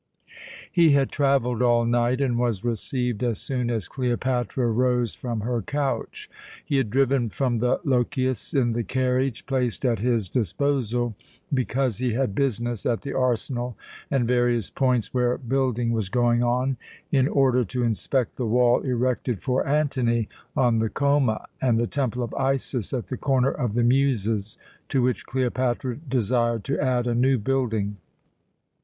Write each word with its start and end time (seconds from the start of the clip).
He 0.71 0.93
had 0.93 1.11
travelled 1.11 1.61
all 1.61 1.85
night, 1.85 2.21
and 2.21 2.39
was 2.39 2.63
received 2.65 3.21
as 3.21 3.39
soon 3.39 3.69
as 3.69 3.87
Cleopatra 3.87 4.65
rose 4.71 5.13
from 5.13 5.41
her 5.41 5.61
couch. 5.61 6.27
He 6.65 6.77
had 6.77 6.89
driven 6.89 7.29
from 7.29 7.59
the 7.59 7.79
Lochias 7.85 8.55
in 8.55 8.73
the 8.73 8.83
carriage 8.83 9.45
placed 9.45 9.85
at 9.85 9.99
his 9.99 10.27
disposal 10.31 11.13
because 11.53 11.99
he 11.99 12.13
had 12.13 12.33
business 12.33 12.83
at 12.87 13.01
the 13.01 13.13
arsenal 13.13 13.77
and 14.09 14.27
various 14.27 14.71
points 14.71 15.13
where 15.13 15.37
building 15.37 15.91
was 15.91 16.09
going 16.09 16.41
on, 16.41 16.77
in 17.11 17.27
order 17.27 17.63
to 17.65 17.83
inspect 17.83 18.37
the 18.37 18.47
wall 18.47 18.79
erected 18.81 19.39
for 19.39 19.67
Antony 19.67 20.27
on 20.57 20.79
the 20.79 20.89
Choma, 20.89 21.45
and 21.61 21.77
the 21.77 21.85
Temple 21.85 22.23
of 22.23 22.33
Isis 22.33 22.91
at 22.91 23.05
the 23.09 23.17
Corner 23.17 23.51
of 23.51 23.75
the 23.75 23.83
Muses, 23.83 24.57
to 24.89 25.03
which 25.03 25.27
Cleopatra 25.27 25.97
desired 25.97 26.63
to 26.63 26.79
add 26.79 27.05
a 27.05 27.13
new 27.13 27.37
building. 27.37 27.97